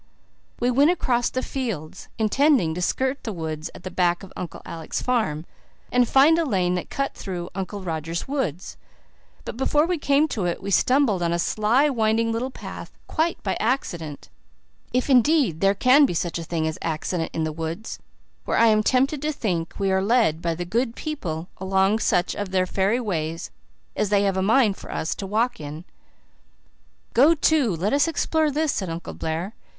We 0.59 0.71
went 0.71 0.89
across 0.89 1.29
the 1.29 1.43
fields, 1.43 2.07
intending 2.17 2.73
to 2.73 2.81
skirt 2.81 3.23
the 3.23 3.31
woods 3.31 3.69
at 3.75 3.83
the 3.83 3.91
back 3.91 4.23
of 4.23 4.33
Uncle 4.35 4.63
Alec's 4.65 4.99
farm 4.99 5.45
and 5.91 6.07
find 6.09 6.39
a 6.39 6.43
lane 6.43 6.73
that 6.73 6.89
cut 6.89 7.13
through 7.13 7.51
Uncle 7.53 7.83
Roger's 7.83 8.27
woods; 8.27 8.77
but 9.45 9.57
before 9.57 9.85
we 9.85 9.99
came 9.99 10.27
to 10.29 10.45
it 10.45 10.59
we 10.59 10.71
stumbled 10.71 11.21
on 11.21 11.31
a 11.31 11.37
sly, 11.37 11.87
winding 11.87 12.31
little 12.31 12.49
path 12.49 12.97
quite 13.05 13.43
by 13.43 13.55
accident 13.59 14.29
if, 14.91 15.07
indeed, 15.07 15.61
there 15.61 15.75
can 15.75 16.07
be 16.07 16.15
such 16.15 16.39
a 16.39 16.43
thing 16.43 16.65
as 16.67 16.79
accident 16.81 17.29
in 17.31 17.43
the 17.43 17.51
woods, 17.51 17.99
where 18.45 18.57
I 18.57 18.69
am 18.69 18.81
tempted 18.81 19.21
to 19.21 19.31
think 19.31 19.75
we 19.77 19.91
are 19.91 20.01
led 20.01 20.41
by 20.41 20.55
the 20.55 20.65
Good 20.65 20.95
People 20.95 21.47
along 21.57 21.99
such 21.99 22.35
of 22.35 22.49
their 22.49 22.65
fairy 22.65 22.99
ways 22.99 23.51
as 23.95 24.09
they 24.09 24.23
have 24.23 24.35
a 24.35 24.41
mind 24.41 24.77
for 24.77 24.91
us 24.91 25.13
to 25.13 25.27
walk 25.27 25.59
in. 25.59 25.85
"Go 27.13 27.35
to, 27.35 27.75
let 27.75 27.93
us 27.93 28.07
explore 28.07 28.49
this," 28.49 28.71
said 28.71 28.89
Uncle 28.89 29.13
Blair. 29.13 29.53